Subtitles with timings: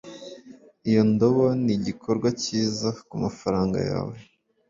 [0.89, 4.15] Iyo ndobo nigikorwa cyiza kumafaranga yawe